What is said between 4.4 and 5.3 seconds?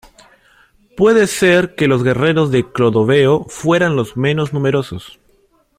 numerosos.